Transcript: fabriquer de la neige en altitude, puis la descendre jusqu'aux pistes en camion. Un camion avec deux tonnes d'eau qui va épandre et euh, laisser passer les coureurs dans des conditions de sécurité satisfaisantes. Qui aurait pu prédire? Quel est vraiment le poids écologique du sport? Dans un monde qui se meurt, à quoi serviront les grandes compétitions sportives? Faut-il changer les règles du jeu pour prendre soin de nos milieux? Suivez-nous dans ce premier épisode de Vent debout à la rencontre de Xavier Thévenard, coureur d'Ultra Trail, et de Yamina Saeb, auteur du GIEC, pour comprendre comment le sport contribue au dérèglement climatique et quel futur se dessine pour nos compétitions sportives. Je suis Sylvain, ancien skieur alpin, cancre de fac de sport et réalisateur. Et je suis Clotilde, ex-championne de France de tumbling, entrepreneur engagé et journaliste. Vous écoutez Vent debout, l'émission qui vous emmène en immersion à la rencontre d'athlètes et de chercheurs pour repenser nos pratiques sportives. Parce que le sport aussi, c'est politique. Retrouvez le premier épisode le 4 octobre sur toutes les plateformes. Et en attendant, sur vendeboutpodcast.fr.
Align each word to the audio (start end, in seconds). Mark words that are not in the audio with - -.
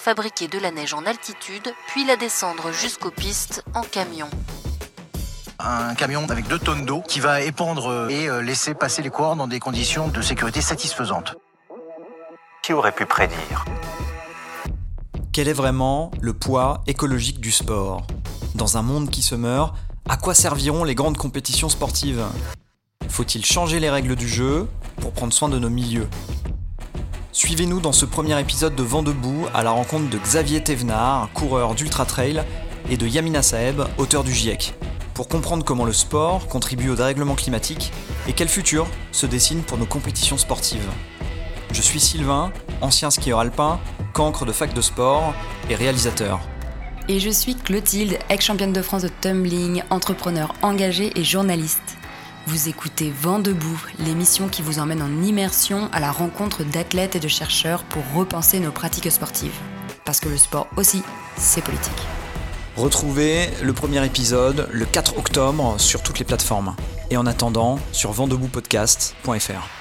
fabriquer 0.00 0.48
de 0.48 0.58
la 0.58 0.70
neige 0.70 0.94
en 0.94 1.04
altitude, 1.04 1.74
puis 1.88 2.06
la 2.06 2.16
descendre 2.16 2.72
jusqu'aux 2.72 3.10
pistes 3.10 3.62
en 3.74 3.82
camion. 3.82 4.28
Un 5.58 5.94
camion 5.94 6.24
avec 6.30 6.48
deux 6.48 6.58
tonnes 6.58 6.86
d'eau 6.86 7.02
qui 7.06 7.20
va 7.20 7.42
épandre 7.42 8.10
et 8.10 8.26
euh, 8.26 8.40
laisser 8.40 8.72
passer 8.72 9.02
les 9.02 9.10
coureurs 9.10 9.36
dans 9.36 9.46
des 9.46 9.60
conditions 9.60 10.08
de 10.08 10.22
sécurité 10.22 10.62
satisfaisantes. 10.62 11.36
Qui 12.62 12.72
aurait 12.72 12.92
pu 12.92 13.04
prédire? 13.04 13.66
Quel 15.32 15.48
est 15.48 15.52
vraiment 15.52 16.10
le 16.22 16.32
poids 16.32 16.82
écologique 16.86 17.38
du 17.38 17.52
sport? 17.52 18.06
Dans 18.54 18.78
un 18.78 18.82
monde 18.82 19.10
qui 19.10 19.20
se 19.20 19.34
meurt, 19.34 19.74
à 20.08 20.16
quoi 20.16 20.34
serviront 20.34 20.82
les 20.82 20.94
grandes 20.94 21.18
compétitions 21.18 21.68
sportives? 21.68 22.24
Faut-il 23.10 23.44
changer 23.44 23.80
les 23.80 23.90
règles 23.90 24.16
du 24.16 24.28
jeu 24.28 24.66
pour 24.98 25.12
prendre 25.12 25.34
soin 25.34 25.50
de 25.50 25.58
nos 25.58 25.70
milieux? 25.70 26.08
Suivez-nous 27.32 27.78
dans 27.78 27.92
ce 27.92 28.04
premier 28.04 28.38
épisode 28.40 28.74
de 28.74 28.82
Vent 28.82 29.04
debout 29.04 29.46
à 29.54 29.62
la 29.62 29.70
rencontre 29.70 30.10
de 30.10 30.18
Xavier 30.18 30.64
Thévenard, 30.64 31.28
coureur 31.32 31.76
d'Ultra 31.76 32.04
Trail, 32.04 32.42
et 32.90 32.96
de 32.96 33.06
Yamina 33.06 33.40
Saeb, 33.40 33.82
auteur 33.98 34.24
du 34.24 34.32
GIEC, 34.32 34.74
pour 35.14 35.28
comprendre 35.28 35.64
comment 35.64 35.84
le 35.84 35.92
sport 35.92 36.48
contribue 36.48 36.90
au 36.90 36.96
dérèglement 36.96 37.36
climatique 37.36 37.92
et 38.26 38.32
quel 38.32 38.48
futur 38.48 38.88
se 39.12 39.26
dessine 39.26 39.62
pour 39.62 39.78
nos 39.78 39.86
compétitions 39.86 40.38
sportives. 40.38 40.88
Je 41.72 41.82
suis 41.82 42.00
Sylvain, 42.00 42.52
ancien 42.80 43.10
skieur 43.10 43.38
alpin, 43.38 43.78
cancre 44.12 44.44
de 44.44 44.52
fac 44.52 44.74
de 44.74 44.80
sport 44.80 45.32
et 45.68 45.76
réalisateur. 45.76 46.40
Et 47.06 47.20
je 47.20 47.30
suis 47.30 47.54
Clotilde, 47.54 48.18
ex-championne 48.28 48.72
de 48.72 48.82
France 48.82 49.02
de 49.02 49.10
tumbling, 49.20 49.84
entrepreneur 49.90 50.52
engagé 50.62 51.12
et 51.14 51.22
journaliste. 51.22 51.96
Vous 52.46 52.68
écoutez 52.68 53.10
Vent 53.10 53.38
debout, 53.38 53.80
l'émission 53.98 54.48
qui 54.48 54.62
vous 54.62 54.78
emmène 54.78 55.02
en 55.02 55.22
immersion 55.22 55.88
à 55.92 56.00
la 56.00 56.10
rencontre 56.10 56.64
d'athlètes 56.64 57.14
et 57.14 57.20
de 57.20 57.28
chercheurs 57.28 57.84
pour 57.84 58.02
repenser 58.14 58.60
nos 58.60 58.72
pratiques 58.72 59.10
sportives. 59.10 59.54
Parce 60.04 60.20
que 60.20 60.28
le 60.28 60.38
sport 60.38 60.66
aussi, 60.76 61.02
c'est 61.36 61.62
politique. 61.62 61.92
Retrouvez 62.76 63.50
le 63.62 63.72
premier 63.72 64.04
épisode 64.04 64.68
le 64.72 64.86
4 64.86 65.18
octobre 65.18 65.78
sur 65.78 66.02
toutes 66.02 66.18
les 66.18 66.24
plateformes. 66.24 66.74
Et 67.10 67.16
en 67.16 67.26
attendant, 67.26 67.78
sur 67.92 68.12
vendeboutpodcast.fr. 68.12 69.79